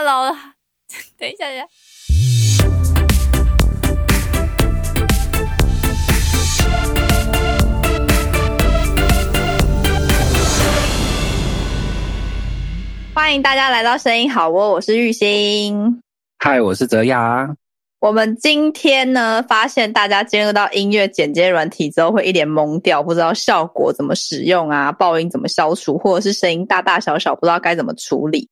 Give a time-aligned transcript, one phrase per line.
[0.00, 0.32] Hello，
[1.18, 1.66] 等一下，等一下。
[13.12, 16.00] 欢迎大家来到声音好窝，我是玉兴。
[16.38, 17.52] 嗨，我是泽雅。
[17.98, 28.48] 我们今天呢，发现大家进入到音乐剪接软体之后，会一脸懵掉，不知道效果怎么使用啊，爆音怎么消除，或者是声音大大小小不知道该怎么处理。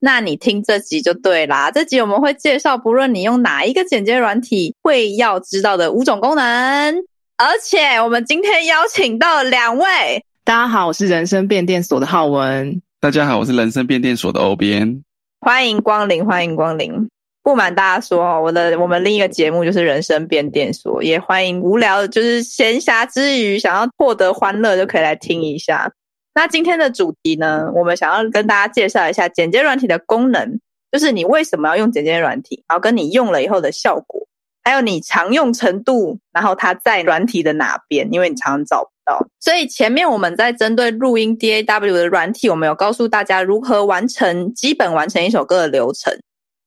[0.00, 6.96] 那你听这集就对啦，这集我们会介绍，不论你用哪一个剪接软体，会要知道的五种功能。
[7.36, 12.80] 而且我们今天邀请到两位，大家好，我是人生变电所的浩文。
[13.00, 15.02] 大家好，我是人生变电所的欧边，
[15.40, 17.08] 欢迎光临，欢迎光临。
[17.42, 25.90] 不瞒大家说，我的我们另一个节目就是人生变电所，也欢迎无聊就是闲暇之余想要获得欢乐就可以来听一下。
[26.38, 30.60] 那今天的主题呢，我们想要跟大家介绍一下剪接软体的功能，
[30.92, 34.24] 就是你为什么要用剪接软体，然后跟你用了以后的效果，
[34.62, 39.26] 还有你常用程度，然后它在软体的哪边，因为你常常找不到。
[39.40, 46.16] 所以前面我们在针对录音 DAW 的软体，我们有告诉大家如何完成基本完成一首歌的流程。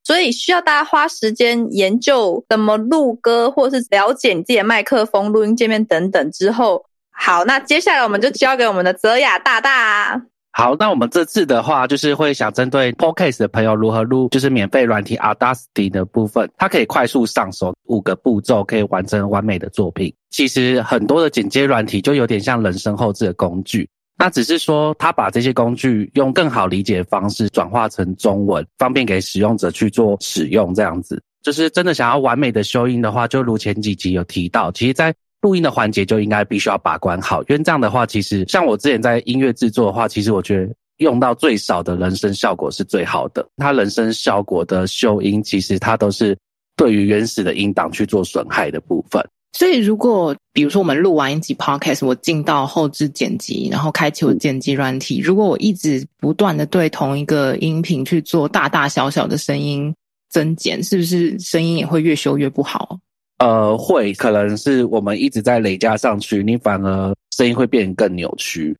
[0.04, 6.84] 所以需要大家花时间研究怎么录歌，或是了解你自己的麦克风、录音界面等等之后，
[7.24, 10.20] 好，那接下来我们就交给我们的泽雅大大。
[10.52, 20.12] 好，那我们这次的话，就是会想针对 Podcast 的朋友如何录，就是免费软体 Audacity 的部分，它可以快速上手，五个步骤可以完成完美的作品。
[20.32, 30.74] 其实很多的剪接软体就有点像人生后置的工具，那只是说它把这些工具用更好理解的方式转化成中文，方便给使用者去做使用。
[30.74, 43.46] 这样子，就是真的想要完美的修音的话，就如前几集有提到，其实，在录音的环节就应该必须要把关好，因为这样的话，其实像我之前在音乐制作的话，其实我觉得用到最少的人声效果是最好的。
[43.58, 46.38] 它人声效果的修音，其实它都是
[46.76, 49.28] 对于原始的音档去做损害的部分。
[49.54, 59.94] 所以，如果比如说我们录完一集 podcast，我进到后置剪辑，然后开启我剪辑软体，如果我一直不断的对同一个音频去做大大小小的声音
[60.30, 62.98] 增减，是不是声音也会越修越不好？
[63.42, 68.78] 呃，会，可能是我们一直在累加上去，你反而声音会变得更扭曲。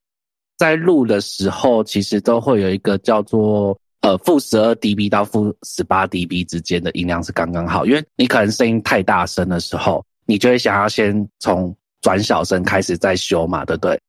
[0.56, 14.00] 在录的时候，其实都会有一个叫做呃负十二 dB 到负十八 dB 之间的音量是刚刚好，因为你可能声音太大声的时候，你就会想要先从转小声开始再修嘛，对不对？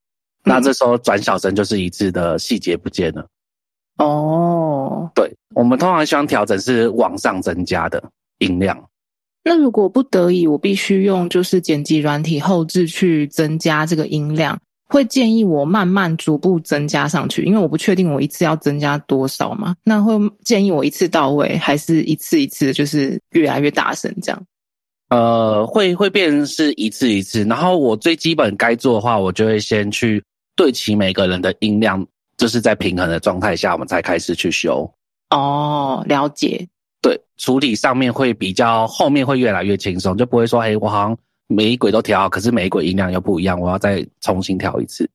[0.43, 3.25] 那这时候转小声就是一次的细节不见了。
[3.97, 8.03] 哦，对，我们通常希望调整是往上增加的
[8.37, 8.77] 音量。
[9.43, 19.75] 那如果不得已，我必须用就是剪辑软体后置去增加这个音量，会建议我慢慢逐步增加上去，因为我不确定我一次要增加多少嘛。
[19.83, 20.13] 那会
[20.45, 24.41] 建议我一次到位，还是一次一次就是越来越大声这样？
[25.09, 30.23] 呃，会会变是一次一次，然后我最基本该做的话，我就会先去
[30.55, 32.03] 对齐每个人的音量，
[32.37, 34.89] 就是在平衡的状态下，我们才开始去修。
[35.29, 36.67] 哦，了解。
[37.37, 41.17] 对，处理上面会比较后面会越来越轻松，就不会说，哎，我好像
[41.47, 45.09] 每一轨都调好，可是每一轨音量又不一样，我要再重新调一次。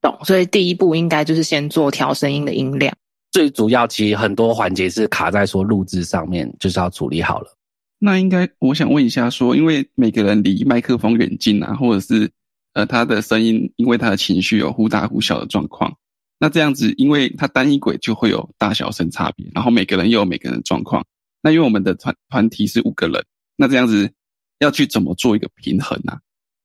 [0.00, 2.94] 懂，所以第一步应该就是先做调声音的音量。
[3.32, 7.56] 最主要其实很多环节是卡在说录制上面，就是要处理好了。
[7.98, 12.30] 那应该我想问一下，说因为每个人离麦克风远近啊，或者是
[12.74, 15.96] 呃他的声音，因为他的情绪有忽大忽小的状况，
[16.38, 21.04] 那这样子，因为他单一轨就会有大小声差别，然后每个人又有每个人的状况。
[21.44, 23.22] 那因为我们的团团体是五个人，
[23.54, 24.10] 那这样子
[24.60, 26.16] 要去怎么做一个平衡呢？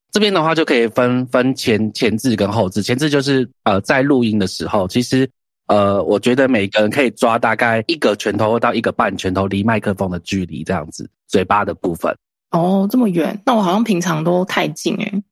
[0.09, 2.81] 这边的话就可以分分前前置跟后置。
[2.81, 5.29] 前置就是呃在录音的时候，其实
[5.67, 12.15] 呃我觉得每个人可以抓大概一个拳头到一个半拳头离麦克风的距离这样子，嘴巴的部分。
[12.51, 15.23] 哦，这么远，那我好像平常都太近诶，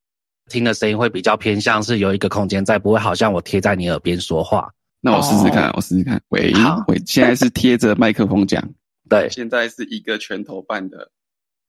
[0.50, 4.70] 听的声音会比较偏向是有一个空间在，不会好像我贴在你耳边说话。
[5.00, 6.20] 那我试试看，我试试看。
[6.28, 8.62] 喂，好喂，现在是贴着麦克风讲。
[9.08, 11.10] 对，现在是一个拳头半的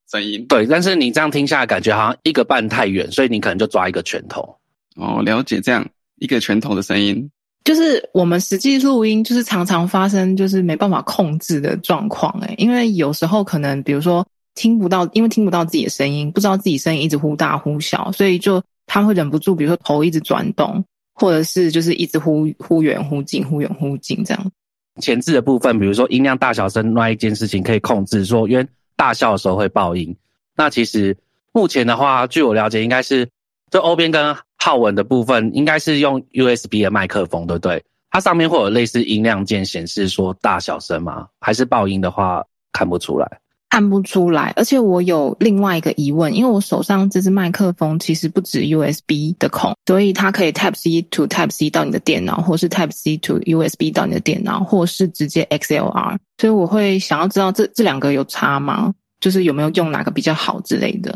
[0.10, 0.46] 声音。
[0.48, 4.58] 对，但是你这样听下来，感觉好像一个半太远，所以你可能就抓一个拳头。
[4.96, 5.88] 哦，了解，这样
[6.18, 7.30] 一个拳头的声音，
[7.64, 12.38] 就是我们实际录音，就是常常发生就是没办法控制的状况。
[12.42, 24.52] 诶因为有时候可能比如说听不到，因为听不到自己的声音，不知道自己声音一直忽大忽小，所以就他会忍不住，比如说头一直转动，或者是就是一直忽忽远忽近，忽远忽近这样。
[25.00, 30.16] 前置的部分，比如说音量大小声那一件事情可以控制，说因为大笑的时候会爆音。
[30.56, 31.18] 那其实
[31.52, 33.30] 目前的话，据我了解，应该是
[33.70, 37.84] 这欧边跟浩文的部分，应该是用 USB 的麦克风，对不对？
[38.12, 41.28] 它上面会有类似音量键显示说大小声吗？
[41.40, 43.40] 还是爆音的话看不出来？
[43.70, 56.18] 看不出来，而且我有另外一个疑问，因为我手上这支麦克风其实不止 USB 的孔，所以它可以 Type C to Type C 到你的电脑，或是 Type C to USB 到你的电脑，或是直接 XLR。
[56.38, 58.94] 所以我会想要知道这这两个有差吗？
[59.20, 61.14] 就是有没有用哪个比较好之类的，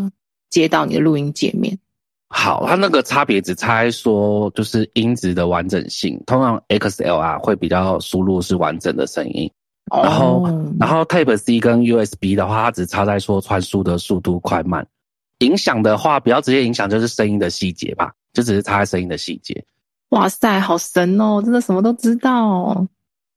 [0.50, 1.78] 接到你的录音界面。
[2.30, 9.50] 好，它那个差别只差说就是音质的完整性，通常 XLR 会比较输入是完整的声音。
[9.92, 10.48] 然后，
[10.80, 14.86] 然后 Type C 跟 USB 的话，它只差在说传输的速度快慢。
[15.40, 19.64] 影响的话，比较直接影响就是声音的细节吧，就只是差在声音的细节。
[20.10, 21.42] 哇塞，好神哦！
[21.44, 22.86] 真的什么都知道。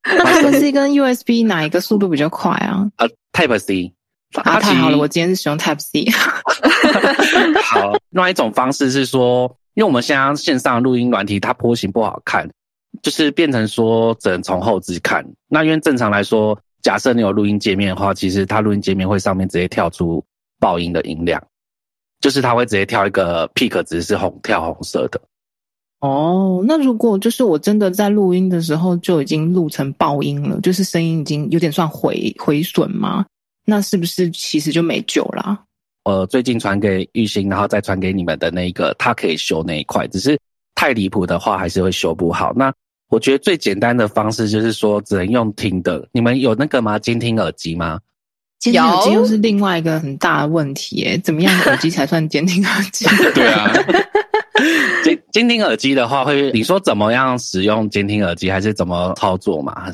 [0.05, 2.89] 那 Type C 跟 USB 哪一个速度比较快啊？
[2.97, 3.93] 呃，Type C。
[4.35, 6.05] 啊，太好了，我今天是使用 Type C。
[7.63, 12.49] 好，另外一种方式是说，因为我们现在线上录音软体，它波形不好看。
[13.07, 20.21] 就是变成说只能从后置看，那因为正常来说，假设你有录音界面的话，其实它录音界面会上面直接跳出
[20.59, 21.41] 爆音的音量，
[22.21, 25.21] 就是它会直接跳一个 peak 值是红跳红色的。
[26.01, 33.25] 哦，那如果就是我真的在录音的时候就已经录成爆音了，就是声音已经有点算毁毁损吗？
[33.65, 35.57] 那是不是其实就没救了？
[36.03, 40.37] 呃，最近传给玉兴，然后再传给你们的那个，它可以修那一块，只是
[40.75, 42.53] 太离谱的话还是会修不好。
[42.53, 42.75] 那
[43.09, 46.07] 我觉得最简单的方式就是说，只能用听的。
[46.13, 46.99] 你们有那个吗？
[46.99, 48.01] 监听耳机吗？
[48.59, 51.19] 监听耳机又是另外一个很大的问题诶。
[51.23, 53.07] 怎么样耳机才算监听耳机？
[53.33, 53.71] 对啊，
[55.05, 59.93] 监监听耳机的话，会你说怎么样使用监听耳机，还是怎么操作嘛？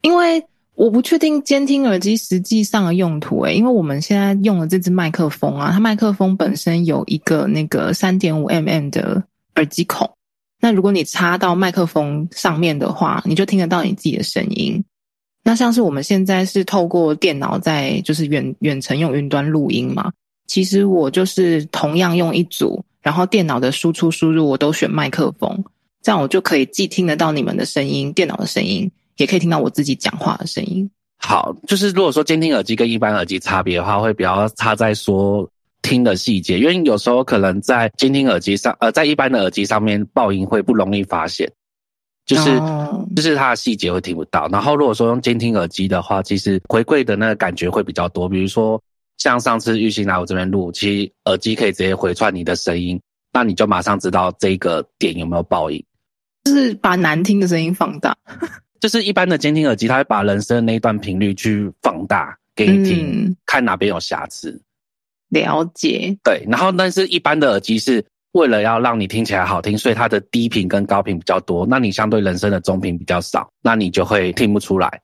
[0.00, 0.42] 因为
[0.76, 3.54] 我不确定监听耳机实际上的用途诶。
[3.54, 9.22] 因为我们现在用的这支麦克风啊，它麦克风本身有一个那个三点五 mm 的
[9.56, 10.08] 耳机孔。
[10.60, 14.82] 那如果你插到麦克风上面的话，你就听得到你自己的声音。
[15.44, 20.10] 那像是我们现在是透过电脑在就是远远程用云端录音嘛，
[20.48, 25.64] 其实我就是同样用一组，然后电脑的输出输入我都选麦克风，
[26.02, 30.90] 这样我就可以既听得到你们的声音，电脑的声音，也可以听到我自己讲话的声音。
[31.18, 35.48] 好，就是如果说监听耳机跟一般耳机差别的话，会比较差在说。
[35.86, 41.50] 听的细节，因为有时候可能在监听耳机上，呃，在一般的耳机上面爆音会不容易发现，
[42.26, 42.60] 就是
[43.14, 44.48] 就是它的细节会听不到。
[44.48, 48.28] 然后如果说用监听耳机的话，其实回馈的那个感觉会比较多。
[48.28, 48.82] 比如说
[49.18, 53.00] 像上次玉鑫来我这边录，其实耳机可以直接回串你的声音，
[53.32, 55.82] 那你就马上知道这个点有没有爆音，
[56.44, 58.16] 就是把难听的声音放大。
[58.78, 64.60] 就是一般的监听耳机，它会把人声的那一段频率去放大给你听，看哪边有瑕疵。
[65.28, 75.00] 了解，对，然后但是一般的耳机是为了要让你听起来好听，所以它的低频跟高频比较多，那你相对人声的中频比较少，那你就会听不出来。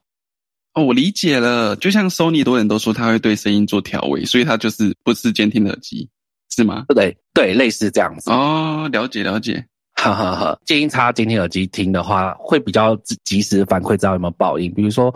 [0.75, 6.09] 哦，我理解了，就像 Sony 多人都说它会对声音做调味，所以它就是不是监听耳机，
[6.51, 6.85] 是吗？
[6.95, 8.31] 对对，类似这样子。
[8.31, 10.59] 哦，了解了解，哈哈哈。
[10.65, 15.13] 建议插监听耳机听的话，会比较及时反馈知道有没有爆音，比如说。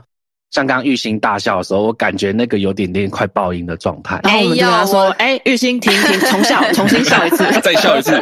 [0.51, 4.21] 像刚玉兴大笑的时候，我感觉那个有点点快爆音的状态。
[4.23, 8.13] 然后我们就跟他说：“哎，玉兴，停停，重笑， 重新笑一次，再笑一次，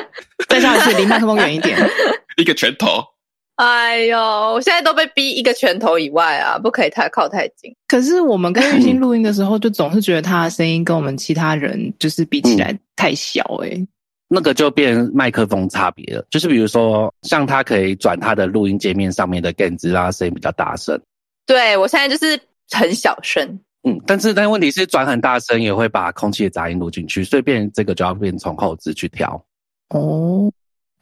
[0.49, 1.79] 再笑一次，离麦克风远一点，
[2.37, 2.89] 一个拳头。”
[3.57, 7.73] 哎呦，我现在都被逼一个拳头以外啊，不可以太靠太近。
[7.87, 13.87] 可是我们跟玉兴录音的时候，就总是觉得他的声音跟我们其他人就是比起来太小哎。
[14.27, 21.01] 那个就变麦克风差别了，就是比如说，像他可以转他的录音界面上面的电子啊，声音比较大声。
[21.47, 29.45] 对，我现在就是很小声，嗯，但是但问题是转很大声也会把空气的杂音录进去，所以变这个就要变从后置去调。
[29.91, 30.51] 哦，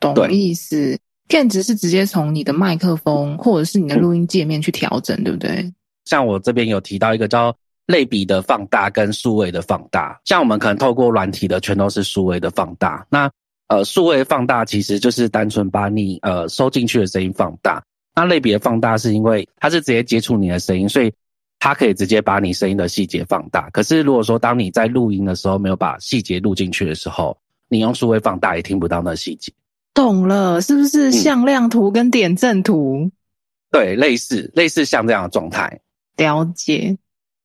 [0.01, 0.99] 懂意思。
[1.29, 5.73] 电子是直接从你的麦克风或者是你的录音界面去调整，对不对？
[6.05, 7.57] 像我这边有提到一个叫
[7.87, 13.31] 类比的放大跟数位的放大，像我们可能透过软体的全都是数位的放大，那
[13.69, 17.83] 呃数位放大其实就是单纯把你呃收进去的声音放大。
[18.15, 21.13] 那类别放大是因为它是直接接触你的声音，所以
[21.59, 23.71] 它可以直接把你声音的细节放大。
[23.71, 27.37] 可是如果说当你在录音的时候没有把细节录进去的时候，
[27.69, 29.53] 你用数位放大也听不到那细节。
[29.95, 33.11] 懂了，是不是向量图跟点阵图？
[33.71, 35.81] 对，类似类似像这样的状态。
[36.17, 36.99] 了解。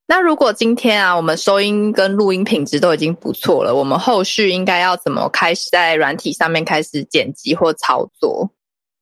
[0.09, 8.49] 那如果今天啊，我们收音跟录音品质都已经不错了，我们后续应该要怎么开始在软体上面开始剪辑或操作？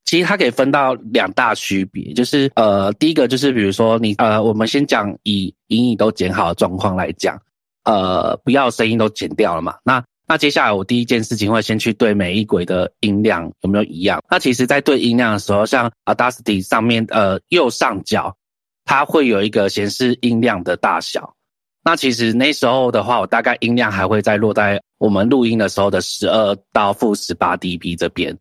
[0.06, 7.38] 其实它可以分到两大区别，就是呃，第一个就是比如说你呃，我们先讲以音影都剪好的状况来讲，
[7.84, 9.76] 呃，不要声音都剪掉了嘛。
[9.84, 14.22] 那那接下来我第一件事情会先去对每一轨的音量有没有一样。
[14.30, 18.36] 那其实，在对音量的时候，像 Audacity 上面呃右上角，
[18.84, 21.34] 它会有一个显示音量的大小。
[21.84, 28.36] 那其实那时候的话，我大概音量还会再落在我们录音的时候的十二到负十八 dB 这边。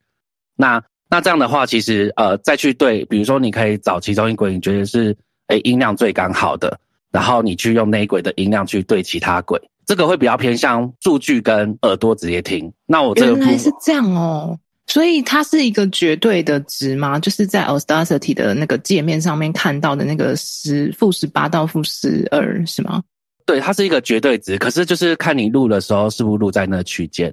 [0.55, 5.15] 那那这样的话，其实呃再去对，比如说你可以找其中一轨，你觉得是
[5.47, 6.79] 诶音量最刚好的，
[7.11, 9.61] 然后你去用那一轨的音量去对其他轨。
[9.85, 12.73] 这个会比较偏向数据跟耳朵直接听。
[12.87, 14.57] 那我这个原来是这样哦，
[14.87, 17.19] 所以它是一个绝对的值吗？
[17.19, 23.03] 就是在 Audacity 的那个界面上面看到的那个十负十八到负十二是吗？
[23.45, 27.31] 对，它是一个绝对值，可是就是看你录的时候是不是录在那区间。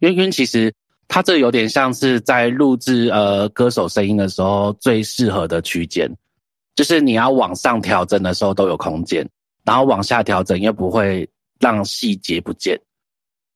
[0.00, 0.70] 因为因为其实
[1.08, 6.10] 它这有点像是在录制呃歌手声音的时候最适合的区间，
[6.74, 9.28] 就是你要往上调整的时候都有空间，
[9.64, 11.28] 然后往下调整又不会。
[11.58, 12.78] 让细节不见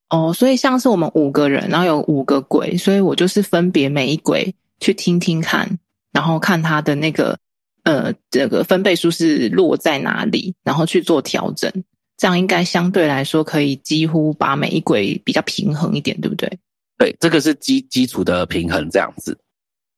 [0.08, 5.78] 哦，所以像是我们五个人，然后有五个轨，所以我就是分别每一轨去听听看，
[6.10, 7.38] 然后看它的那个
[7.82, 11.70] 呃这个分贝数是落在哪里，然后去做调整，
[12.16, 16.58] 这样应该相对来说可以几乎把每一轨比较平衡一点，对不对？
[17.00, 19.36] 对，这个是基基础的平衡这样子。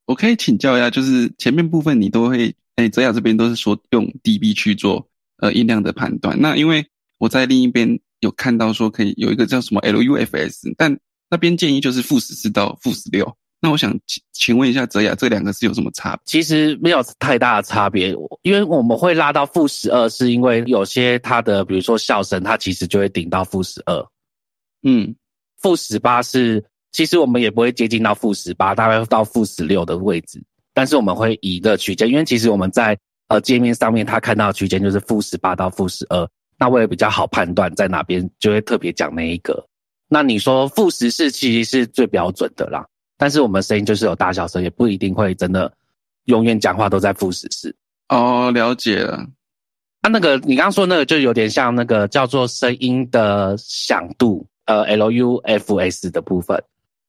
[0.06, 5.06] 我可以请教一下，就是前面部分你都会，哎，泽雅这边都是说用 dB 去做
[5.38, 6.87] 呃音量的判断，那因为。
[7.18, 10.99] 我在另一边有看到说可以有一个叫什么 LUFS，但
[11.30, 13.32] 那边建议就是负十四到负十六。
[13.61, 16.23] 那我想请请问一下泽雅，这两个是有什么差别？
[16.26, 24.04] 其实没有太大的差别，因为我们会拉到负十二，是因为有些它的比如说笑声，它其实就会顶到负十二。
[24.82, 25.14] 嗯，
[25.61, 30.43] 负十八是其实我们也不会接近到负十八，大概到负十六的位置，
[30.75, 32.97] 但是我们会以一个区间，因为其实我们在
[33.29, 36.29] 呃界面上面他看到的区间就是负十八到负十二。
[36.59, 39.67] 那为了比较好判断在哪边，就会特别讲那一个。
[40.07, 45.73] 那你说负十四其实是最标准的啦，但是我们声音就是有大小声，也不一定会真的
[46.27, 47.75] 永远讲话都在负十四。
[48.11, 49.27] 哦，了解了。
[50.03, 56.63] 啊，那个你刚刚说那个就有点像那个叫做声音的响度，呃，LUFS 的部分。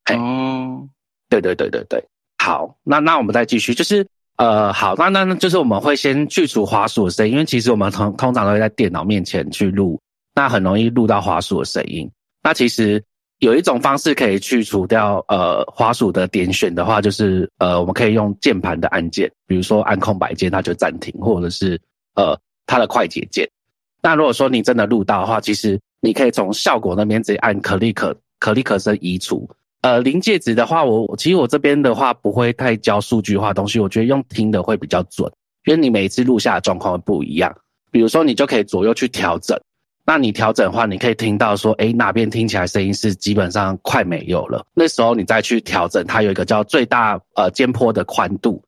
[0.10, 0.88] 哦，
[1.30, 2.04] 对对对对对。
[2.38, 4.06] 好，那那我们再继续，就是。
[4.36, 10.02] 呃，好，那那就是我们会先去除滑鼠的声音，因为其实我们通通常都会在电脑面前去录，
[10.34, 12.10] 那很容易录到滑鼠的声音。
[12.42, 13.02] 那其实
[13.38, 21.80] 有一种方式可以去除掉呃滑鼠的点选的话，就是呃我们可以用键盘的按键，比如说按空白键它就暂停，或者是
[22.16, 23.48] 呃它的快捷键。
[24.02, 29.48] 那如果说你真的录到的话，其实你可以从效果那边直接按 click click 声移除。
[29.84, 35.30] 呃，临界值的话，我其实我这边的话不会太教数据化东西，我觉得用听的会比较准，
[35.66, 37.54] 因为你每一次录下的状况会不一样。
[37.92, 39.60] 比如说，你就可以左右去调整。
[40.06, 44.66] 那你调整的话，你可以听到说，诶，哪边听起来声音是基本上快没有了。
[44.74, 48.64] 那时候你再去调整，它有一个叫最大呃肩坡的宽度，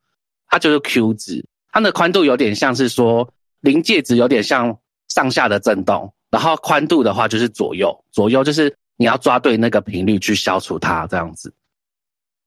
[0.48, 1.42] 它就是 Q 值，
[1.72, 3.26] 它的宽度有点像是说
[3.62, 4.76] 临界值有点像
[5.08, 8.76] 上下的震动，然后宽度的话就是左右，左右就是。
[8.96, 11.52] 你要抓对那个频率去消除它，这样子。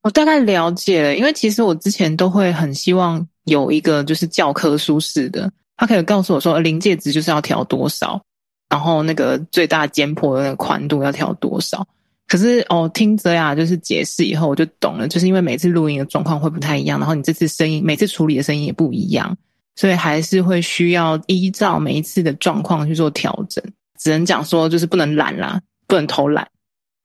[0.01, 8.21] 我大概了解了，因为其实我之前都会很希望有一个就是教科书式的，他可以告诉我说临界值就是要调多少，
[8.69, 11.85] 然后那个最大肩坡的那个宽度要调多少。
[12.27, 19.35] 可是哦，听泽雅就是解释以后，我就懂了，就是因为每次录音的状况会不太一样，然后你这次声音每次处理的声音也不一样，
[19.75, 23.61] 所以还是会需要依照每一次的状况去做调整。
[23.99, 25.59] 只能讲说就是不能懒啦。
[25.89, 26.47] 不能偷懒，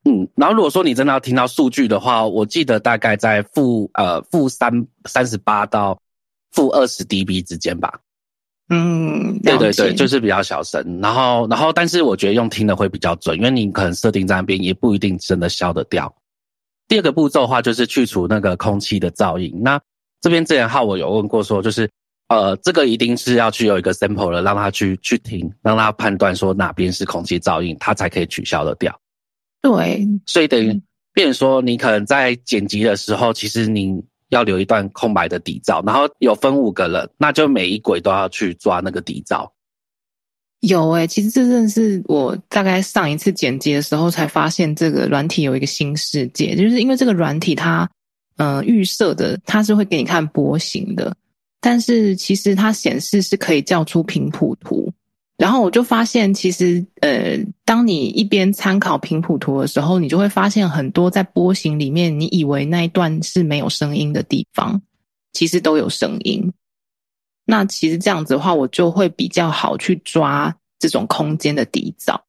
[0.05, 5.99] 嗯，然后如果说你真的要听到数据的话，我记得大概在负呃负三三十八到
[6.53, 7.99] 负二十 dB 之间吧。
[8.69, 11.01] 嗯，对对对，就是比较小声。
[11.01, 16.15] 然后然后，但是我觉得用听的会比较准，因为你可能设定在那边也不一定真的消得掉。
[16.87, 19.51] 第二个步骤的话，就是去除那个空气的噪音。
[19.63, 19.81] 那
[20.21, 21.91] 这边之前浩我有问过说，就是。
[22.29, 28.99] 呃，这个一定是要去有一个 sample 了，让他去去听，让他判断说哪边是空气噪音，他才可以取消的掉。
[29.61, 30.81] 对，所以等于，
[31.13, 39.49] 变说你可能在剪辑的时候，其实你要留一段空白的底噪，然后有分五个人，那就每一轨都要去抓那个底噪。
[40.61, 47.87] 有诶，其实这正是我大概上一次剪辑的时候才发现，这个软体有一个新世界，就是因为这个软体它，
[48.39, 51.15] 嗯，预设的它是会给你看波形的。
[51.65, 54.93] 但是其实它显示是可以叫出频谱图，
[55.39, 64.83] 然后我就发现，其实呃，当你一边参考频谱图的时候，你就会发现很多在波形里面，你以为那一段是没有声音的地方，
[65.33, 66.53] 其实都有声音。
[67.47, 72.21] 那其实这样子的话，我就会比较好去抓这种空间的底噪。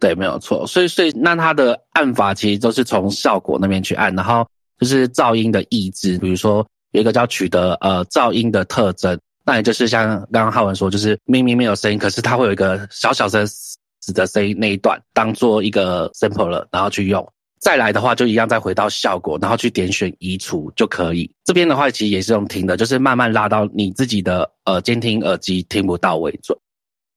[0.00, 0.66] 对，没有错。
[0.66, 4.48] 所以，所以那它的按法其实都是从效果那边去按，然后
[4.80, 17.26] 就是噪音的抑制，比如说有一个叫取得呃噪音的特征，那也就是像刚刚浩文说，就是明明没有声音，可是它会有一个小小声死的声音那一段当做一个 sample 了，然后去用。
[17.60, 21.28] 再来的话，就一样再回到效果，然后去点选移除就可以。
[21.44, 26.56] 这边的话，其实也是用听的，就是慢慢拉到你自己的呃监听耳机听不到为准。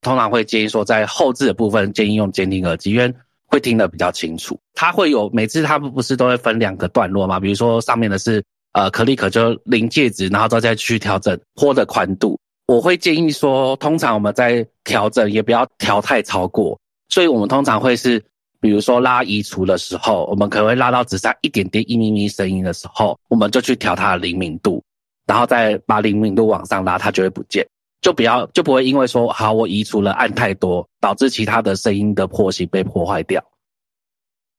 [0.02, 3.14] 通常会建议说，在后置的部分建议用监听耳机，因为
[3.46, 4.60] 会听得比较清楚。
[4.74, 7.40] 它会有每次它不是都会分两个段落嘛？
[7.40, 12.40] 比如说上面的是呃可立可就临界值，然后之后再去调整坡的宽度。
[12.68, 18.24] 我会建议说，通常我们在调整也不要调太超过，所以我们通常会是。
[18.64, 24.84] 比如说拉移除的时候，我们可能会拉到只剩一点点一咪咪声音的时候，我们就去调它的灵敏度，
[25.26, 27.68] 然后再把灵敏度往上拉，它就会不见，
[28.02, 33.44] 就不要就不会因为说好我移除了按太多，导致其他的声音的破形被破坏掉。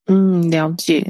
[0.07, 1.07] 嗯，了解。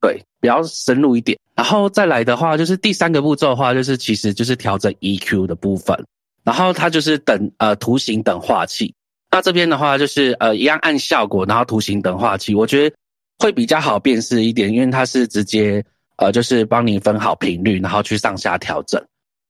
[0.00, 5.98] 对，比较深入一点，然后再来的话，就是第三个步骤的话，就是其实就是调整 EQ 的部分，
[6.44, 8.94] 然后它就是等呃图形等化器。
[9.30, 12.94] 那这边的话就是呃一样按效果，然后图形等化器，我觉得
[13.38, 15.84] 会比较好辨识一点，因为它是直接
[16.16, 19.02] 呃就是帮你分好频率，然后去上下调整。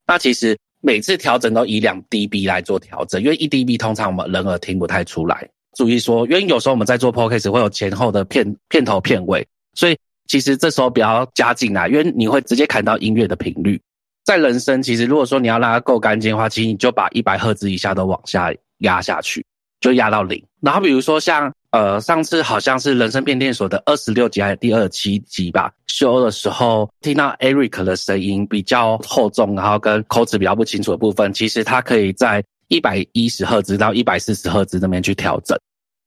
[0.06, 5.48] 那其实每次调整都以两 dB 来做调整，因为一 dB 通常我们人耳听不太出来。
[5.76, 13.80] 注意说，因为有时候我们在做 podcast 会有前后的片片头片尾，所以其实这时候不要加进来，因为你会直接砍到音乐的频率。
[14.25, 19.45] 在人声，其实如果说你要让它够干净的话，其实你就把一百赫兹以下都往下压下去。
[19.78, 35.56] 就压到零，然后比如说像呃上次好像是人声变电所的二十六集还是第二七集吧，修的时候听到 Eric 的声音比较厚重，然后跟口齿比较不清楚的部分，其实它可以在一百一十赫兹到一百四十赫兹那边去调整。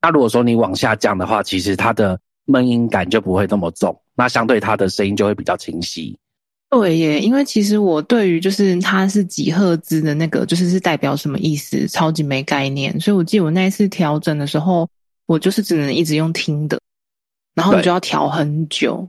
[0.02, 6.20] 那如果说你往下降的话，其实它的闷音感就不会那么重，那相对它的声音就会比较清晰。
[6.70, 13.00] 对耶，因为其实我对于就是它是几赫兹的那个，就是是代表什么意思，超级没概念。
[13.00, 14.90] 所以我记得我那一次调整的时候，
[15.26, 16.78] 我就是只能一直用听的，
[17.56, 19.08] 然后你就要调很久。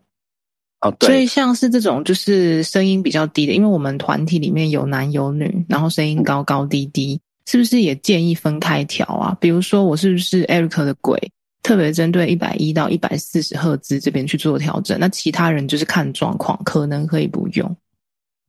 [0.81, 1.09] 哦，对。
[1.09, 9.37] 所以像是这种就是声音比较低的，因为我们团体里面有男有女，然后声音高高低低，是不是也建议分开调啊？
[9.41, 11.19] 比如说我是不是 Eric 的鬼？
[11.63, 17.77] 特别针对一百一到一百四十赫兹这边去做调整，那其他人就是看状况，可能可以不用。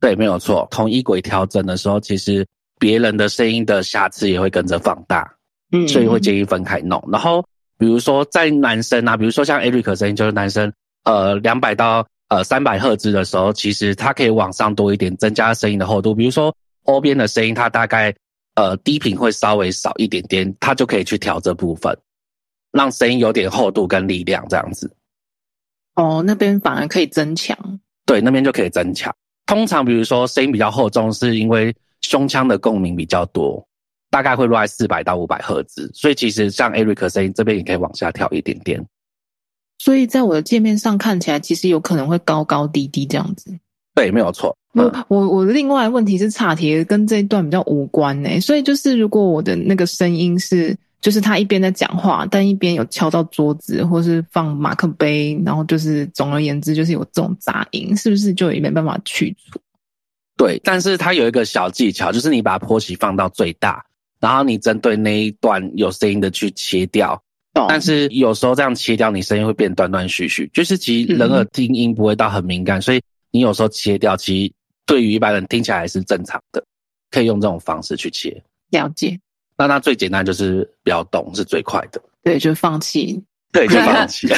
[0.00, 0.66] 对，没有错。
[0.70, 2.44] 同一轨调整的时候，其实
[2.78, 5.32] 别人的声音的瑕疵也会跟着放大，
[5.70, 7.00] 嗯，所以会建议分开弄。
[7.12, 7.44] 然后，
[7.78, 10.72] 比如说在男生啊，比如说像 Eric 声音，就是男生，
[11.04, 16.14] 呃，两百到呃三百赫兹的时候，其实它可以往上多一点，增加声音的厚度。
[16.14, 16.52] 比如说
[16.84, 18.12] O 边的声音，它大概
[18.56, 21.96] 呃低频会稍微少一点点，它就可以去调这部分。
[22.72, 24.90] 让声音有点厚度跟力量，这样子。
[25.94, 27.56] 哦，那边反而可以增强。
[28.06, 29.14] 对，那边就可以增强。
[29.44, 33.62] 通常，比如说声音比较厚重，是因为胸腔的共鸣比较多，
[34.10, 35.90] 大概会落在四百到五百赫兹。
[35.92, 38.82] 所以，其实像 Eric 声音这边也可以往下调一点点。
[39.78, 43.54] 所以在我的界面上看起来，其实有可能会高高低低这样子。
[43.94, 44.56] 对，没有错。
[44.72, 48.40] 我我我另外问题是差题，跟这一段比较无关呢。
[48.40, 50.74] 所以就是，如果我的那个声音是。
[51.02, 59.60] 就是他一边在讲话，但一边有敲到桌子，或是放马克杯，然后就是总而言之，就是有这种杂音，是不是就也没办法去除？
[60.36, 63.84] 对，但是它有一个小技巧，就是你把坡起放到最大，
[64.20, 67.22] 然后你针对那一段有声音的去切掉。
[67.68, 70.48] 但是有时候这样切掉，你声音会变断断续续。
[70.54, 74.52] 就是其实人耳听音不会到很敏感，所以你有时候切掉，其实
[74.86, 76.64] 对于一般人听起来还是正常的，
[77.10, 78.42] 可以用这种方式去切。
[78.70, 79.20] 了解。
[79.56, 82.00] 那它最简单就是不要动，是最快的。
[82.22, 83.22] 对，就放弃。
[83.52, 84.28] 对，就放弃。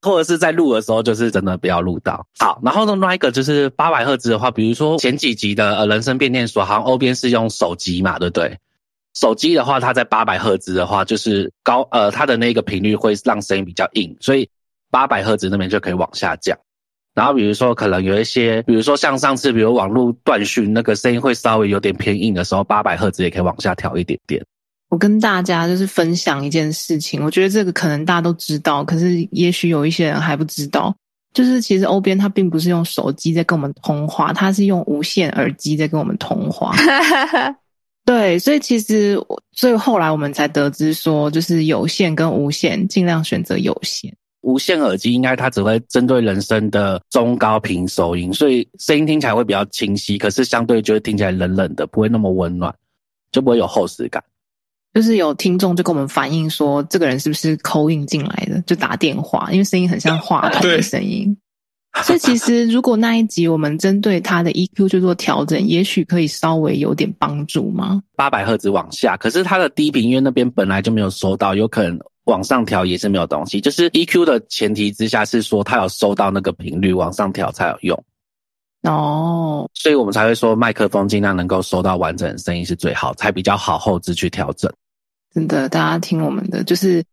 [0.00, 2.24] 或者是在录的时候，就是真的不要录到。
[2.38, 8.58] 好，然后呢，另一个就是八百赫兹的话，比如说前几集的呃人声变电所，好像欧边是用手机嘛，对不对？
[9.14, 14.48] 手机的话，它在八百赫兹的话，就是高呃它的那个频率会让声音比较硬，所以
[14.90, 16.56] 八百赫兹那边就可以往下降。
[17.18, 24.40] 然后比如说，可能有一些，比如说像上次，比如网络断讯，那个声音会稍微有点偏硬的时候，八百赫兹也可以往下调一点点。
[24.88, 30.94] 我跟大家就是分享一件事情，我觉得这个可能大家都知道，可是也许有一些人还不知道，
[31.34, 36.72] 就是其实欧边他并不是用手机在跟我们通话，他是用无线耳机在跟我们通话。
[38.06, 44.14] 对，所以其实，所以后来我们才得知说，就是有线跟无线，尽量选择有线。
[44.42, 52.74] 无线耳机应该它只会针对人声的中高频收音，所以声音听起来会比较清晰，可是相对就会听起来冷冷的，不会那么温暖，
[53.32, 54.22] 就不会有厚实感。
[54.94, 61.36] 就是有听众就跟我们反映说，这个人是不是口音进来的，就打电话，因为声音很像话筒的声音。
[62.04, 68.00] 所以其实如果那一集我们针对他的 EQ 去做调整，也许可以稍微有点帮助吗？
[68.14, 73.60] 八百赫兹往下，可是他的低频因为那边本来就没有收到，有可能往上调也是没有东西。
[73.60, 78.04] 就是 EQ 的前提之下是说它有收到那个频率往上调才有用。
[78.82, 84.72] 哦，所以我们才会说麦克风尽量能够收到完整的声音是最好，才比较好后置去调整。
[85.34, 87.04] 真的，大家听我们的，就是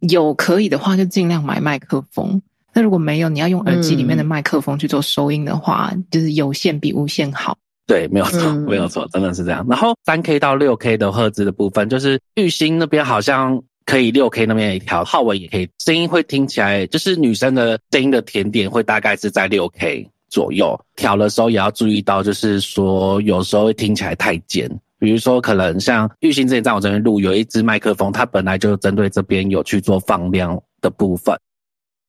[0.00, 2.40] 有可以的话就尽量买麦克风。
[2.72, 7.58] 那如果没有，你要用耳机里面的麦克风去做收音的话，就是有线比无线好。
[7.86, 9.66] 对，没有错，没有错，真的是这样。
[9.68, 20.78] 然后三 K 到六 K 的赫兹的部分，就是玉兴那边好像可以六 K 那边一条，浩文也可以，声音会听起来就是女生的声音的甜点会大概是在六 K 左右。
[20.94, 24.70] 调的时候也要注意到，就是说有时候会听起来太尖。
[24.98, 31.34] 比如说可能像玉兴之前在我这边录有一支麦克风，它本来就针对这边有去做放量的部分。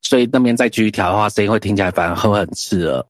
[0.02, 3.06] 所以那边再继续调的话，声音会听起来反而会很刺耳。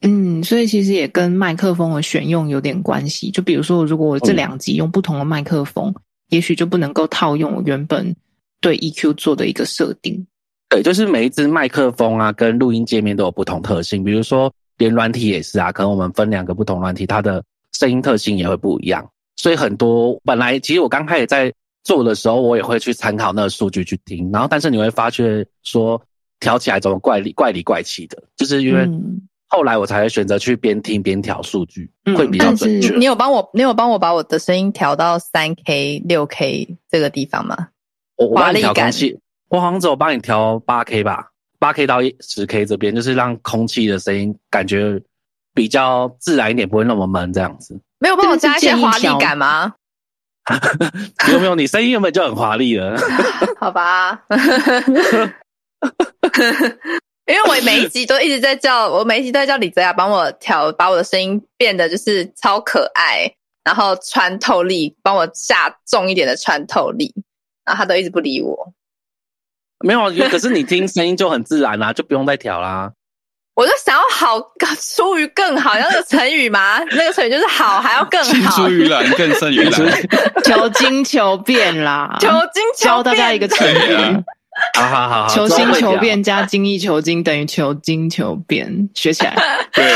[0.00, 3.30] 嗯，所以其实也跟麦克风的选用有点关系。
[3.30, 5.94] 就比如说，如果我这两集用不同的麦克风，
[6.28, 8.14] 也许就不能够套用我原本
[8.60, 10.26] 对 EQ 做的一个设定。
[10.68, 14.02] 对，就是每一支麦克风啊，跟录音界面都有不同特性。
[14.02, 19.08] 比如说，连软体也是啊，可能我们分两个不同软体，它的声音特性也会不一样。
[19.36, 21.52] 所以很多本来其实我刚开始在。
[21.86, 26.00] 做的时候，我也会去参考那个数据去听，然后但是你会发觉说
[26.40, 28.88] 调起来怎么怪里怪里怪气的，就是因为
[29.54, 32.96] 后来我才会选择去边听边调数据，会比较准确。
[32.96, 37.68] 你有帮我，你有帮我把我的声音调到三 K、六 K 这个地方吗？
[38.16, 39.16] 我我帮你调空气，
[39.48, 41.28] 我好像只有帮你调八 K 吧，
[41.60, 45.00] 八 K 到十 K 这边，就是让空气的声音感觉
[45.54, 47.80] 比较自然一点，不会那么闷这样子。
[48.00, 49.72] 没有帮我加一些华丽感吗？
[51.32, 51.54] 有没有？
[51.54, 52.96] 你声音原本就很华丽了。
[53.60, 54.24] 好吧，
[57.26, 63.30] 因为我每一 集都一直在叫我每一集都在叫李泽雅帮我调，把我的声音变得就是超可爱，
[63.64, 67.14] 然后穿透力，帮我下重一点的穿透力，
[67.64, 68.72] 然后他都一直不理我。
[69.80, 72.92] 没有，可是你听声音就很自然啦，就不用再调啦。
[73.54, 74.40] 我就想要好
[74.80, 78.32] 出于更好，那个成语嘛，那个成语就是好还要更好。
[78.32, 80.02] 青出于蓝更胜于蓝，
[80.44, 84.24] 求精求变啦，求精求教大家一个成语。
[84.78, 89.36] 好好好，求新求变加精益求精等于求精求变，学起来。
[89.72, 89.92] 对，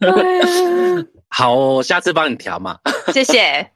[1.28, 2.78] 好，我下次帮你调嘛。
[3.12, 3.70] 谢谢。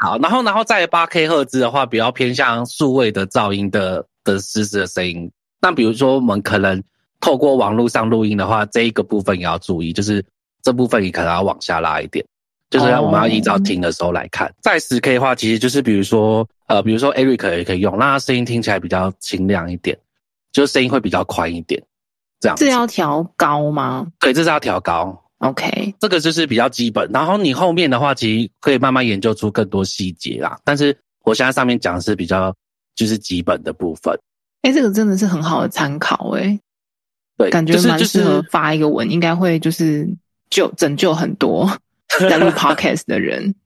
[0.00, 5.30] 好，然后然后在八 K 赫兹的话，比较偏向数位的噪音的的实时的声音。
[5.60, 6.82] 那比如说我们可能。
[7.20, 10.24] 透过网络上录音的话，这一个部分也要注意，就是
[10.62, 12.24] 这部分你可能要往下拉一点，
[12.70, 14.52] 就是我们要依照听的时候来看。
[14.60, 19.98] 在十 K 的话，其实就是比如说，呃，比如说 Eric 也可以用，那他声音听起来比较清亮一点，
[20.52, 21.82] 就是声音会比较宽一点，
[22.40, 22.56] 这样。
[22.56, 24.06] 这要调高吗？
[24.20, 25.24] 对，这是要调高。
[25.38, 27.08] OK，这个就是比较基本。
[27.12, 30.58] 然后你后面的话，其实可以慢慢研究出更多细节啦。
[30.64, 32.54] 但是我现在上面讲的是比较
[32.96, 34.18] 就是基本的部分。
[34.62, 36.58] 哎，这个真的是很好的参考哎。
[37.36, 40.08] 对，感觉蛮适合发一个文，应该会就是
[40.50, 41.70] 救拯救很多
[42.28, 43.54] 在录 podcast 的人。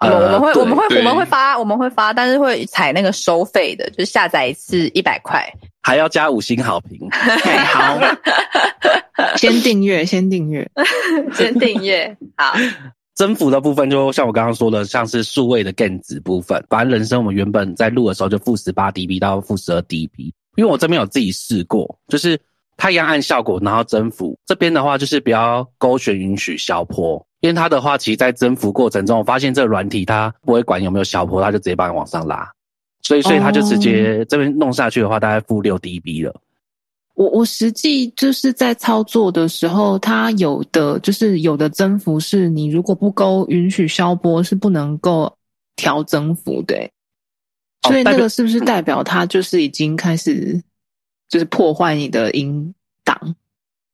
[0.00, 5.46] 我们会我们会我们会发我们会发，但是会采那个收费的，就是下载一次一百块，
[5.82, 6.98] 还要加五星好评。
[7.12, 8.00] 好，
[9.36, 10.66] 先订阅，先订阅，
[11.34, 12.16] 先订阅。
[12.34, 12.54] 好，
[13.14, 22.40] 增幅的部分就像我刚刚说的，像是数位的 gain 值部分，反正人生我们原本在录的时候就负十八 dB 到负十二 dB，因为我这边有自己试过，就是。
[22.80, 32.50] 它一样按效果，然后增幅这边的话就是不要勾选允许消坡，因为它的话，其实在增幅过程中，我发现这个软体它不会管有没有消坡，它就直接帮你往上拉，
[33.02, 36.34] 所以所以它就直接这边弄下去的话，大概负六 dB 了。
[37.12, 45.36] 我我实际就是在操作的时候，它有的就是有的增幅是你如果不勾允许消波是不能够
[45.76, 46.88] 调增幅的，
[47.86, 50.62] 所以那个是不是代表它就是已经开始？
[51.30, 53.34] 就是破坏你的音档，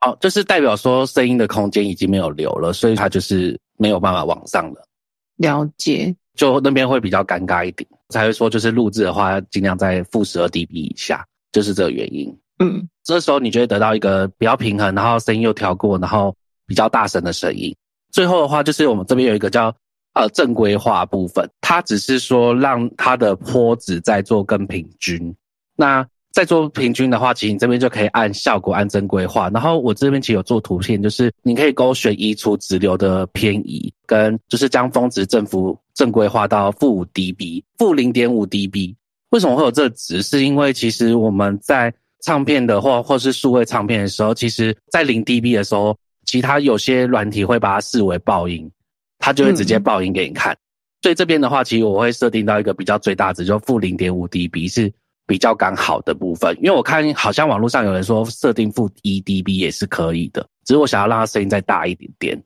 [0.01, 4.89] 哦，就是代表说声音的空间已经没有留了，所以它就是没有办法往上了。
[5.37, 12.35] 了解，就那边会比较尴尬一点，才会说就是录制的话尽量在负十二 dB 以下，就是这个原因。
[12.59, 16.35] 嗯，这时候你就会得到一个比较平衡，然后声音又调过，然后
[16.67, 17.77] 比较大声的声音。
[18.11, 19.77] 最后的话就是我们这边有一个叫
[20.15, 25.37] 呃正规化部分，它只是说让它的坡子在做更平均。
[25.75, 29.49] 那在做平均的话，其实你这边就可以按效果按正规化。
[29.49, 38.95] 然后我这边其实有做图片，就是你可以勾选移除直流的偏移，跟就是将峰值正负正规化到负五 dB，负零点五 dB。
[39.31, 40.21] 为什么会有这值？
[40.21, 41.91] 是因为其实我们在
[42.23, 45.97] 唱片的或或是数位唱片的时候，其实在零 dB 的时候，
[46.27, 48.71] 其他有些软体会把它视为爆音，
[49.21, 50.55] 它就会直接爆音给你看。
[51.01, 54.93] 所以这边的话，其实我会设定到一个比较最大值，就负零点五 dB 是。
[55.27, 62.41] 比较刚好的部分，因为我看好像网络上有人说设定负一 dB 也是可以的，只是我想要让它声音再大一点点。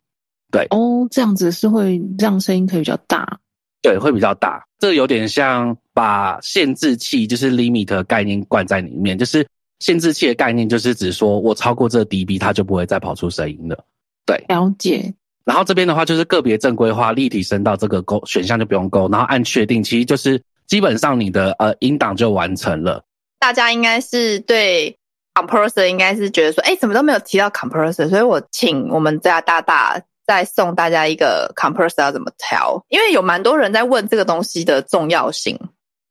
[0.50, 3.38] 对哦，这样子是会让声音可以比较大，
[3.82, 4.64] 对，会比较大。
[4.78, 9.46] 这有点像把限制器就是 limit 的概念灌在里面，就是
[9.80, 13.84] 限制器的概念就是指说我超过这 dB 它就不会再跑出声音了。
[14.24, 15.14] 对，了解。
[15.44, 20.42] 然后这边的话就是个别正规化立体声道这个勾选项就不用勾，然后按确定，其实就是。
[20.70, 23.02] 基本上你的呃音档就完成了。
[23.40, 24.96] 大家应该是对
[25.35, 35.59] compressor 应该是觉得说，哎，怎么都没有提到 compressor，所以我请我们家大大再送大家一个 compressor 要怎么调，因为有蛮多人在问这个东西的重要性。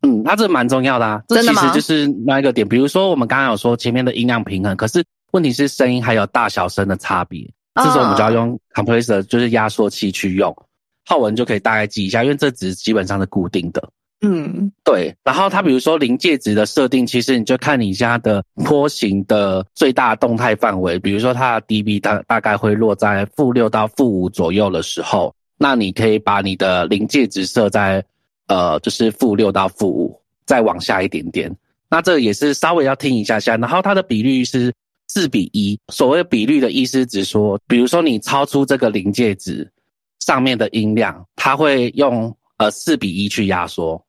[0.01, 2.67] 嗯，它这蛮重要的啊，这其实就是那一个点。
[2.67, 10.53] 比如说我们刚刚有说前面的音量平衡，可是问题是声音还有大小声的差别，这时候我们就要用 compressor，就是压缩器去用。
[11.05, 13.89] 浩文就可以大概记一下，因为这值基本上是固定的。
[14.21, 15.15] 嗯，对。
[15.23, 20.99] 然后它比如说临界值的设定，其实你就看你家的波形的最大动态范围。
[20.99, 28.03] 比如说它的 dB 大大概会落在负六到负五左右的时候，那你可以把你的临界值设在
[28.47, 31.55] 呃，就是负六到负五，再往下一点点。
[31.89, 33.55] 那这也是稍微要听一下下。
[33.55, 34.73] 然后它的比率是
[35.07, 35.79] 四比一。
[35.93, 39.71] 所谓比率的意思，只说比如说你超出这个临界值
[40.19, 44.03] 上面的音量，它会用呃四比一去压缩。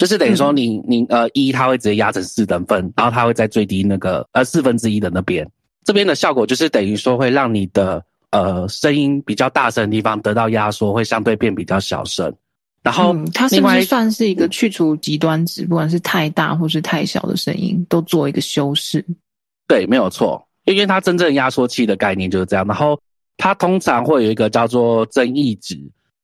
[0.00, 5.46] 就是等于说，你你呃一，它会直接压成四等份，然后它会在最低那个呃四分之一的那边，
[5.84, 12.34] 这边的效果就是等于说会让你的呃声音比较大声的地方得到压缩，会相对变比较小声。
[12.82, 19.04] 然后它是不是算是一个去除极端值，不管是太大或是太小的声音，都做一个修饰？
[19.68, 22.66] 对，没有错，因为它真正压缩器的概念就是这样。
[22.66, 22.98] 然后
[23.36, 25.78] 它通常会有一个叫做增益值。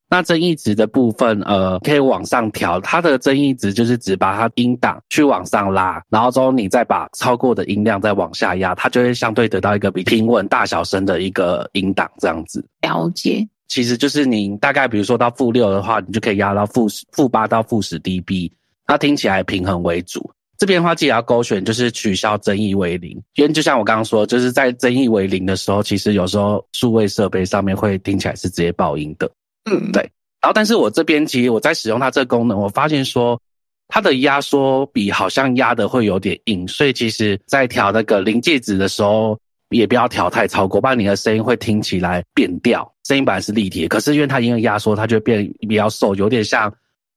[0.08, 2.80] 那增益值的部分，呃，可以往上调。
[2.80, 12.64] 它的增益值就是只把它音档去往上拉，然后之后你再把超过的音量再往下压，它就会相对得到一个比平稳大小声的一个音档这样子。
[12.82, 18.52] 了解，其实就是你大概比如说到负六的话，你就可以压到负十、负八到负十 dB，
[18.86, 20.30] 它听起来平衡为主。
[20.56, 29.28] 这边的话记得要勾选就是取消增益为零，因为就像我刚刚说，就是在增益为零的时候，其实有时候数位设备上面会听起来是直接爆音的。
[29.70, 30.02] 嗯，对。
[30.40, 33.40] 然后，但是我这边其实我在使用它这个功能，我发现说
[33.88, 39.38] 它的压缩比好像压的会有点硬，所以其实在调那个临界值的时候，
[39.70, 42.88] 也不要调太超过，不然你的声音会听起来变调。
[43.04, 46.72] 声音本来是立体，可是因为它因为压缩，它就变比较瘦，有点像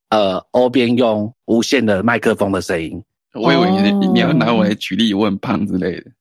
[0.09, 3.03] 呃欧边用无线的麦克风的声音。
[3.39, 6.11] 我以为你你要拿我来举例，我很胖之类的，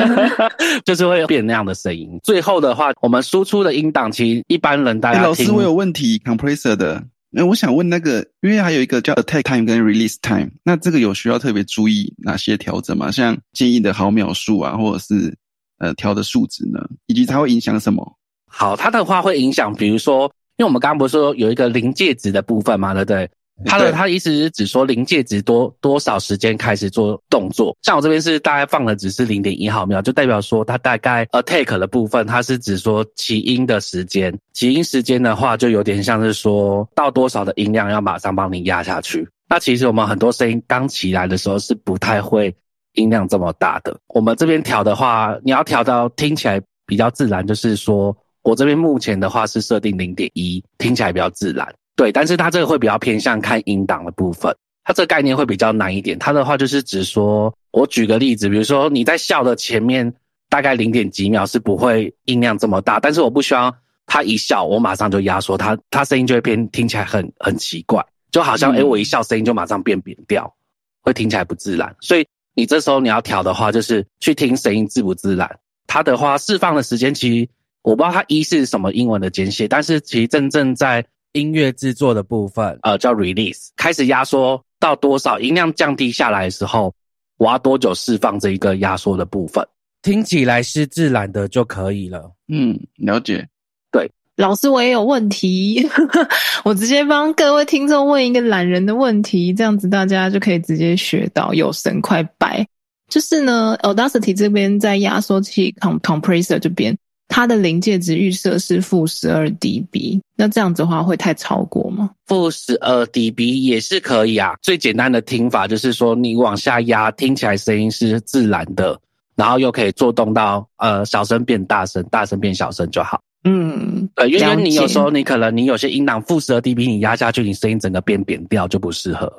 [0.84, 2.18] 就是会变那样的声音。
[2.22, 13.10] 最后的话，我们输出的音档，其实一般人大家老师，我有问题，compressor 的，那我想问那个，因为还有一个叫 attack time 跟 release time，那这个有需要特别注意哪些调整吗？
[13.10, 15.34] 像建议的毫秒数啊，或者是
[15.78, 16.80] 呃调的数值呢？
[17.06, 18.16] 以及它会影响什么？
[18.46, 23.28] 好，它的话会影响，比如说，因为我们刚刚不是说有一个临界值的部分嘛，对不对？
[23.64, 39.28] 他的他的意思是指说临界值多多少时间开始做动作，像我这边是大概放的只是零点一毫秒，就代表说它大概 attack 的部分，它是指说起音的时间，起音时间的话就有点像是说到多少的音量要马上帮你压下去。
[39.48, 42.52] 那其实我们很多声音刚起来的时候是不太会
[42.94, 51.72] 音量这么大的，我们这边调的话，你要调到听起来比较自然，就是说我这边目前的话是设定零点一，听起来比较自然。
[51.96, 56.18] 对，但是它这个会比较偏向看音档的部分，它这个概念会比较难一点。
[56.18, 60.12] 它的话就是指说，我举个例子，比如说你在笑的前面
[60.48, 63.74] 大概零点几秒是不会音量这么大，但是我不希望
[64.06, 70.52] 他一笑我马上就压缩，他他声音就会变听起来很很奇怪，就好像诶我一笑声音就马上变扁掉，
[71.00, 71.94] 会听起来不自然。
[72.00, 75.58] 所以你这时候你要调的话，就是去听声音自不自然。
[75.86, 77.48] 它的话释放的时间其实
[77.82, 86.94] 我不知道它一是什么英文的简写，但是其实真正在音乐制作的部分，呃，叫 release，开始压缩到多少音量降低下来的时候，
[87.36, 89.64] 我要多久释放这一个压缩的部分？
[90.02, 92.30] 听起来是自然的就可以了。
[92.48, 93.46] 嗯，了解。
[93.90, 95.88] 对，老师，我也有问题，
[96.64, 102.66] 我直接帮各位听众问一个懒人的问题，这样子大家就可以直接学到有神快拜。
[103.08, 106.96] 就是呢，Audacity 这边在压缩器 com compressor 这边，
[107.28, 112.10] 它的临界值预设是负十二 dB，那这样子的话会太超过吗？
[112.26, 114.54] 负十二 dB 也是可以啊。
[114.62, 118.98] 最简单的听法就是说，你往下压，听起来声音是自然的，
[119.36, 123.20] 然后又可以做动到呃小声变大声，大声变小声就好。
[123.44, 129.30] 嗯，对，因为你有时候你可能你有些音档负十二 dB，你压下去，你声音整个变扁掉就不适合。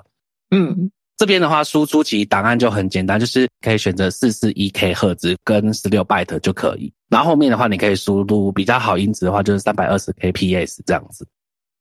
[0.52, 6.92] 嗯，这边的话，输出其实档案就很简单，就是可以选择四四一 K 赫兹跟十六 byte 就可以。
[7.16, 11.26] 然后后面的话，你可以输入比较好音质的话，就是三百二十 kps 这样子。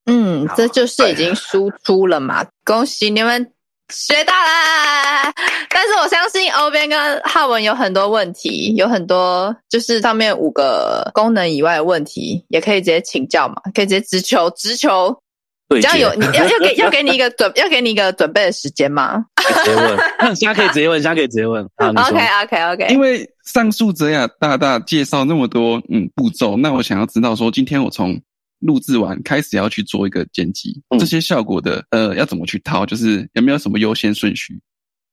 [0.06, 3.50] 嗯，这就是已经输出了嘛，恭喜你们
[3.92, 5.32] 学到啦！
[5.70, 15.18] 但是我相信欧边跟浩文有很多问题，有很多就是上面五个功能以外的问题，也可以直接请教嘛，可以直接直球直球。
[15.68, 21.62] 对接，这样有你要要给要给你一个准要给你一个准备的时间吗直接问，现在可以直接问，现在可以直接问。
[21.76, 28.20] 好，？OK OK OK，因为上述泽雅大大介绍那么多嗯步骤，那我想要知道说，今天我从
[28.60, 34.58] 录制完开始要去做一个剪辑，嗯这些效果的呃要怎么去套，就是有没有什么优先顺序？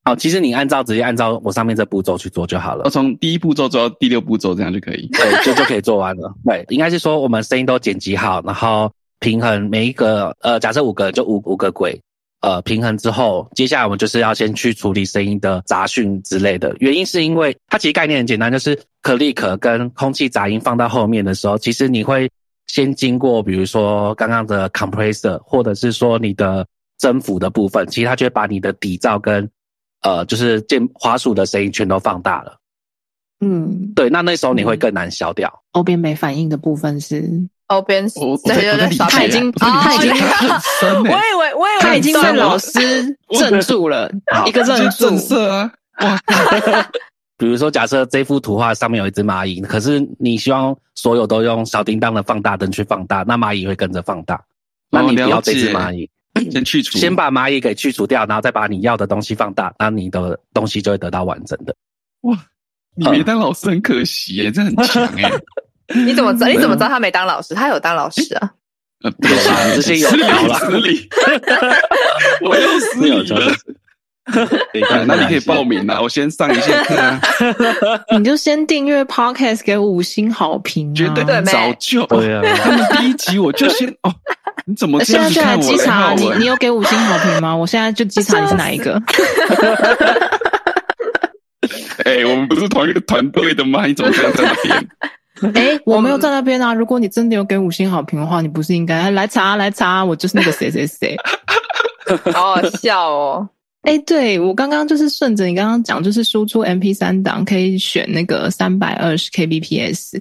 [0.04, 2.90] 好，其实你按照直接按照我上面这步骤去做就好了我。
[2.90, 5.08] 从第一步骤做到第六步骤，这样就可以。
[5.14, 6.34] 对，就就可以做完了。
[6.44, 11.98] 对，应该是说我们声音都剪辑好，然后平衡每一个呃，假设五个就五五个轨，
[12.42, 16.76] 呃，平衡之后，接下来我们就是要先去处理声音的杂讯之类的。
[16.80, 22.30] 原因是因为它其实概念很简单，就是 click 跟空气杂音放到后面的时候，其实你会
[22.66, 26.66] 先经过比如说刚刚的 compressor，或者是说你的
[26.98, 29.48] 增幅的部分，其实它就会把你的底噪跟
[30.02, 32.58] 呃就是键滑鼠的声音全都放大了。
[33.44, 35.64] 嗯，对，那那时候你会更难消掉。
[35.74, 44.12] 后边没反应的部分是，欧边我我对对对耍他已经他已经我欸以为我以为他已经被老师镇住了，
[44.46, 45.18] 一个镇住震。
[45.18, 45.72] 慑啊！
[46.02, 46.20] 哇，
[47.38, 54.44] 比如说，假设这幅图画上面有一只蚂蚁，可是你希望所有都用小叮当的放大灯去放大，那蚂蚁会跟着放大。
[54.90, 56.10] 那你不要这只蚂蚁，
[56.52, 61.74] 先去除，先把蚂蚁给去除掉，然后再把你要的东西放大，那你的东西就会得到完整的。
[62.22, 62.38] 哇，
[62.96, 65.32] 你没当老师很可惜耶，这很强哎。
[65.94, 66.48] 你怎么知 道？
[66.48, 67.54] 你怎么知道他没当老师？
[67.56, 68.50] 他有当老师啊？
[69.04, 71.10] 有啦这些有失礼有啦失礼，
[72.42, 72.62] 我有
[73.02, 73.54] 礼了。
[74.72, 77.20] 对啊那你可以报名啊， 我先上一下课啊，
[78.16, 82.06] 你就先订阅 Podcast 给五星好评、啊，绝对对妹早就。
[82.06, 84.14] 对啊，他们第一集我就先哦，
[84.66, 86.16] 你怎么这现在就来样子看我嘞？
[86.18, 87.56] 稽查你，你有给五星好评吗？
[87.58, 89.02] 我现在就稽查你是哪一个。
[92.06, 93.88] 哎，我们不是同一个团队的吗？
[93.88, 94.88] 你怎么这样在那边？
[95.56, 96.74] 哎、我没有在那边啊。
[96.74, 100.04] 如果你真的有给五星好评的话，你不是应该 来查来查？
[100.06, 101.16] 我就是那个谁谁谁。
[102.34, 103.50] 好好笑哦！
[103.84, 110.20] 哎、对我刚刚就是顺着你刚刚讲，就是输出 MP 三档可以选那个三百二十 kbps。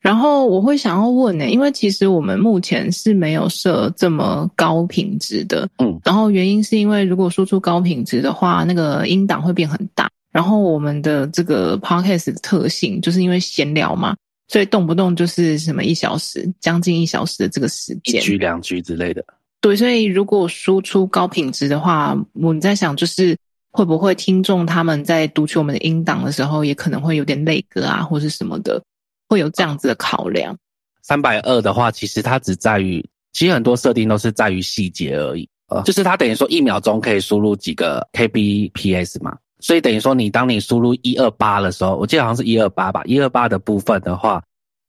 [0.00, 10.08] 然后我会想要问呢、因为其实我们目前是没有设这么高品质的，嗯，然后原因是因为如果输出高品质的话，那个音档会变很大。
[10.32, 14.14] 然后我们的这个 podcast 的特性就是因为闲聊嘛，
[14.48, 18.20] 所以动不动就是什么一小时，将近一小时的这个时间。
[18.20, 19.24] 一局两局之类的。
[19.60, 23.36] 对，所以如果输出高品质的话，我们在想就是
[23.72, 28.80] 会不会听众他们在读取我们的音档的时候，也可能会有点累歌啊，或是什么的，
[29.28, 30.56] 会有这样子的考量。
[31.02, 35.48] 三百二的话，其实它只在于，其实很多设定都是在于细节而已。
[35.68, 44.40] 呃，就是它等于说一秒钟可以输入几个 kbps 嘛，所以等于说你当你输入一二八的时候，我记得好像是一二八吧，一二八的部分的话，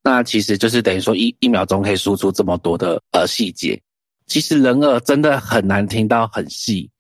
[0.04, 3.82] 那其实就是等于说一一秒钟可以输出这么多的呃细节。
[4.28, 6.92] 其实人耳真的很难听到很细，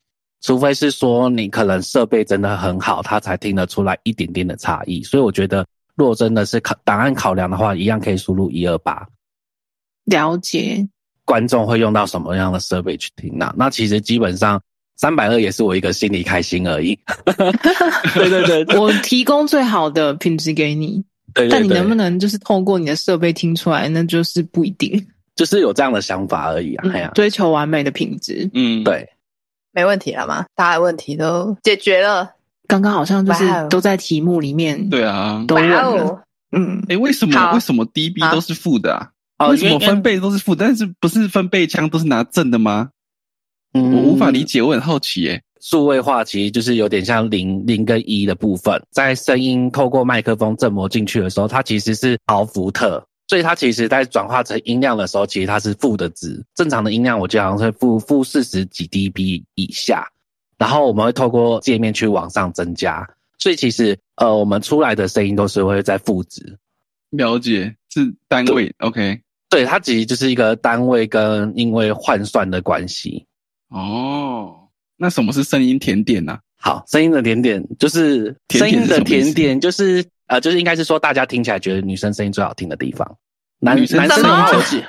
[0.41, 5.03] 除非是说你可能设备真的很好，它才听得出来一点点的差异。
[5.03, 5.63] 所以我觉得，
[5.93, 9.07] 若真的是考档案考量的话，一样可以输入一二八。
[10.05, 10.83] 了解，
[11.25, 14.59] 观众会用到什么样的设备去听呢、那其实基本上
[14.97, 16.97] 三百二也是我一个心里开心而已。
[18.13, 25.07] 对对对我提供最好的品质给你，对对但你能不，能就是透过你的设备听出来，那就是不一定。
[25.35, 26.89] 就是有这样的想法而已啊。
[26.91, 29.07] 哎呀、追求完美的品质，嗯，，对，
[29.71, 30.45] 没问题了吗？
[30.55, 32.31] 大家的问题都解决了。
[32.67, 35.45] 刚刚好像就是都在题目里面对啊。
[35.47, 35.81] 都问了。
[35.83, 36.19] 哦，
[36.51, 39.09] 嗯，哎，为什么为什么 DB 都是负的啊？
[39.37, 40.55] 哦为什么分贝都是负？
[40.55, 42.89] 但是不是分贝枪都是拿正的吗？
[43.77, 45.41] 嗯我无法理解，我很好奇耶。
[45.59, 56.41] 数位化其实就是有点像零零跟一的部分，在声音透过麦克风振膜进去的时候，它其实是毫伏特，所以它其实在转化成音量的时候，其实它是负的值。
[56.55, 60.07] 正常的音量我记得好像是负负四十几 dB 以下，
[60.57, 63.05] 然后我们会透过界面去往上增加，
[63.37, 66.57] 所以其实呃我们出来的声音都是会在负值。
[67.09, 69.19] 了解是单位，OK，
[69.49, 73.25] 对，它其实就是一个单位跟因为换算的关系。
[73.69, 83.17] 哦，那什么是声音甜点呢、好，声音的甜点就是甜点声音的甜点，就是呃，就是应该是说大家听起来觉得女生声音最好听的地方。
[83.59, 84.79] 男生男生什么的话，我记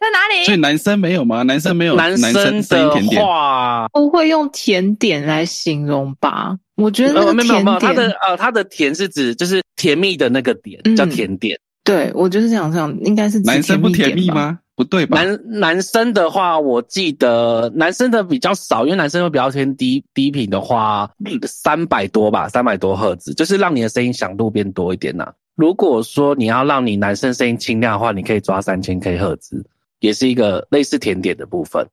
[0.00, 0.44] 在哪里？
[0.44, 1.42] 所以男生没有吗？
[1.42, 6.56] 男生没有男生声音甜点话，不会用甜点来形容吧？
[6.76, 11.58] 我觉得那呃，个没有没有没有，它甜，的呃，它的甜是指就是甜蜜的那个点，嗯叫甜点。
[11.82, 14.30] 对我就是想想，应该是男生不甜蜜？
[14.30, 14.60] 吗？
[14.78, 15.20] 不对吧？
[15.20, 21.10] 男男生的话，我记得男生的比较少，因为男生会比较偏低低频的话，
[21.48, 29.66] 三百多吧，三百多赫兹，就是让你的声音响度变多一点呐、如果说你要让你男生声音清亮的话，你可以抓三千 K 赫兹，
[29.98, 31.84] 也是一个类似甜点的部分。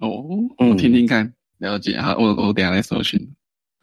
[0.00, 0.26] 哦，
[0.58, 2.00] 嗯我听听看，了解。
[2.00, 3.30] 好，我我等下来搜寻。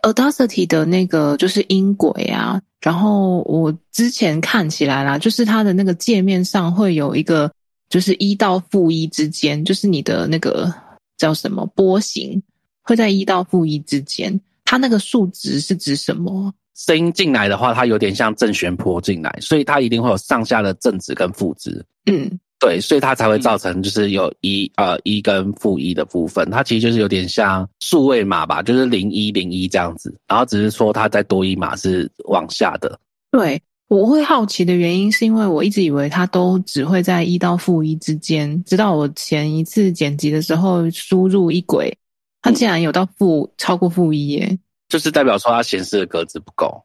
[0.02, 7.49] Audacity 的那个就是音轨啊，然后我之前看起来啦，就是它的那个界面上会有一个，
[7.92, 10.74] 就是一到负一之间，就是你的那个
[11.18, 12.42] 叫什么波形
[12.82, 16.54] 会在一到负一之间，它那个数值是指什么？
[16.74, 21.86] 声音进来的话，它有点像正弦波进来，所以它一定会有上下的正值跟负值。
[22.06, 32.98] 嗯，对，所以它才会造成就是有一呃一跟负一的部分，它其实就是有点像数位码吧，就是零一零一这样子，然后只是说它再多一码是往下的。
[33.32, 33.62] 对。
[33.92, 41.94] 我会好奇的原因是因为我一直以为它都只会在一到负一之间，直到我前一次剪辑的时候输入一轨，
[42.42, 44.58] 它竟然有到负超过负一耶！
[44.88, 46.82] 就是代表说它显示的格子不够，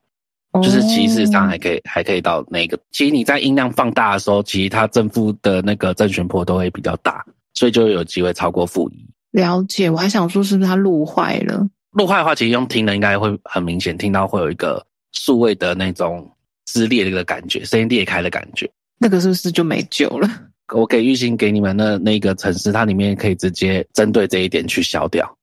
[0.55, 2.77] 就是其实上还可以还可以到那个。
[2.91, 9.07] 其实你在音量放大的时候，其实它正负的那个正弦波都会比较大，所以就有机会超过负一。
[9.31, 11.69] 了解，我还想说是不是它录坏了？
[11.93, 16.29] 录坏的话，其实用听的应该会很明显听到会有一个数位的那种
[16.67, 18.69] 撕裂的一个感觉，声音裂开的感觉。
[18.99, 20.29] 那个是不是就没救了？
[20.75, 25.37] 我给玉兴给你们的那个城市，它里面可以直接针对这一点去消掉。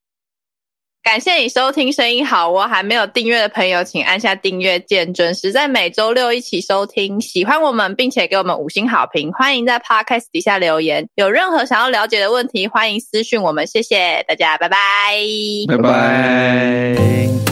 [1.03, 7.19] 感谢你收听《声音好我》，还没有订阅的朋友，请按下订阅键，准时在每周六一起收听。
[7.19, 11.05] 喜欢我们，并且给我们五星好评，欢迎在 Podcast 底下留言。
[11.15, 13.67] 有任何想要了解的问题，欢迎私讯我们。
[13.67, 14.77] 谢谢大家，拜拜。
[15.67, 17.42] 拜拜。